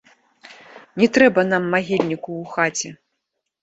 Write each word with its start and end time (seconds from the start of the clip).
Не 1.03 1.07
трэба 1.19 1.41
нам 1.53 1.71
магільніку 1.77 2.29
ў 2.41 2.43
хаце! 2.59 2.89